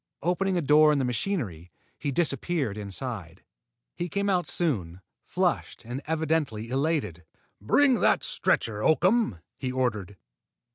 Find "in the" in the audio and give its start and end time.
0.91-1.05